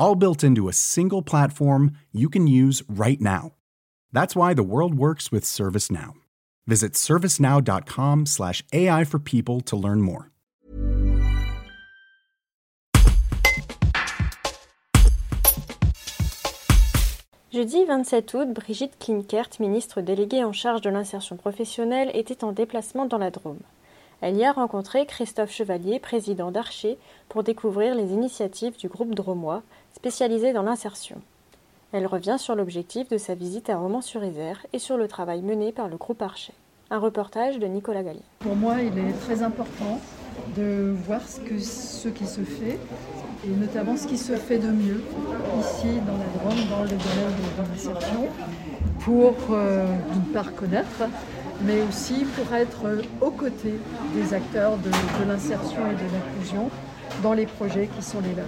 [0.00, 3.52] all built into a single platform you can use right now.
[4.12, 6.14] That's why the world works with ServiceNow.
[6.66, 10.30] Visit servicenow.com/slash AI for people to learn more.
[17.52, 23.06] Jeudi 27 août, Brigitte Klinkert, ministre déléguée en charge de l'insertion professionnelle, était en déplacement
[23.06, 23.58] dans la Drôme.
[24.20, 26.98] Elle y a rencontré Christophe Chevalier, président d'Archer,
[27.30, 29.62] pour découvrir les initiatives du groupe Dromois,
[29.94, 31.22] spécialisée dans l'insertion.
[31.92, 35.88] Elle revient sur l'objectif de sa visite à Romans-sur-Isère et sur le travail mené par
[35.88, 36.52] le groupe Archet.
[36.90, 38.22] Un reportage de Nicolas Galli.
[38.40, 40.00] Pour moi, il est très important
[40.56, 41.40] de voir ce
[42.08, 42.78] qui se fait
[43.46, 45.02] et notamment ce qui se fait de mieux
[45.60, 48.28] ici dans la Drôme, dans le domaine de, l'insertion,
[49.00, 51.04] pour euh, d'une part connaître,
[51.64, 52.80] mais aussi pour être
[53.20, 53.78] aux côtés
[54.14, 54.90] des acteurs de,
[55.26, 56.70] l'insertion et de l'inclusion
[57.22, 58.46] dans les projets qui sont les leurs.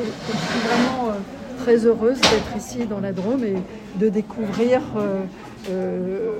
[0.00, 3.56] Et, je suis vraiment euh, très heureuse d'être ici dans la Drôme et
[3.98, 5.22] de découvrir euh,
[5.70, 6.32] euh,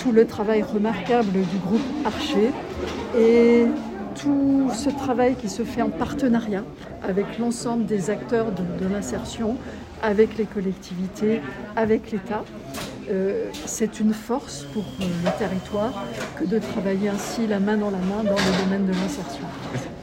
[0.00, 2.50] tout le travail remarquable du groupe Archer
[3.16, 3.66] et
[4.20, 6.64] tout ce travail qui se fait en partenariat
[7.02, 9.56] avec l'ensemble des acteurs de l'insertion,
[10.02, 11.40] avec les collectivités,
[11.76, 12.44] avec l'État.
[13.10, 16.04] Euh, c'est une force pour euh, le territoire
[16.38, 19.44] que de travailler ainsi la main dans la main dans le domaine de l'insertion.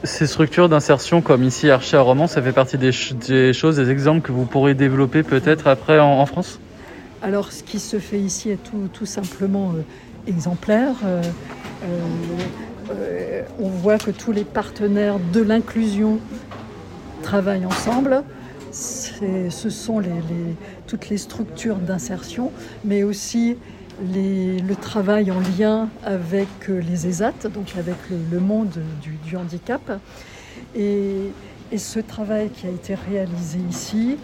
[0.04, 2.90] Ces structures d'insertion comme ici Archer à Romans, ça fait partie des,
[3.26, 6.60] des, choses, des exemples que vous pourrez développer peut-être après en, en, France?
[7.22, 9.82] Alors ce qui se fait ici est tout, tout simplement euh,
[10.30, 10.94] exemplaire.
[13.58, 16.18] On voit que tous les partenaires de l'inclusion
[17.22, 18.24] travaillent ensemble
[18.72, 20.56] ce sont les, les,
[20.90, 22.50] toutes les structures d'insertion,
[22.84, 23.56] mais aussi
[24.12, 30.00] les, le travail en lien avec euh, les ESAT, donc avec le, monde du, handicap.
[30.76, 31.30] Et,
[31.76, 34.16] ce travail qui a été réalisé ici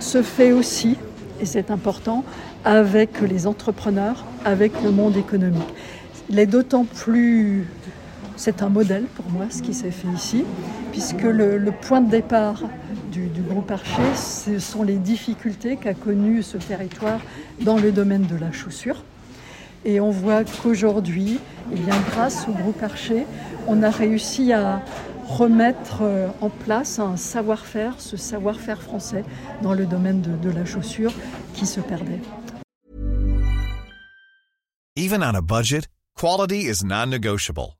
[0.00, 0.96] se fait aussi,
[1.42, 2.24] et c'est important,
[2.64, 5.68] avec les entrepreneurs, avec le monde économique.
[6.30, 7.66] Il est d'autant plus
[8.40, 10.46] c'est un modèle pour moi ce qui s'est fait ici,
[10.92, 12.62] puisque le, point de départ
[13.12, 17.20] du, groupe Archer, ce sont les difficultés qu'a connues ce territoire
[17.60, 19.04] dans le domaine de la chaussure.
[19.84, 21.38] Et on voit qu'aujourd'hui,
[21.70, 21.76] eh
[22.10, 23.26] grâce au groupe Archer,
[23.66, 24.80] on a réussi à
[25.28, 29.24] remettre euh, en place un savoir-faire, ce savoir-faire français
[29.60, 31.12] dans le domaine de, de la chaussure
[31.52, 32.20] qui se perdait.
[34.96, 37.79] Even on a budget, quality is non-negotiable.